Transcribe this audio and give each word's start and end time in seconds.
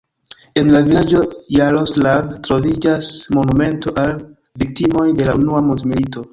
En 0.61 0.69
la 0.75 0.79
vilaĝo 0.87 1.21
Jaroslav 1.57 2.33
troviĝas 2.49 3.11
monumento 3.39 3.95
al 4.07 4.17
viktimoj 4.65 5.09
de 5.21 5.31
la 5.33 5.41
unua 5.45 5.67
mondmilito. 5.71 6.29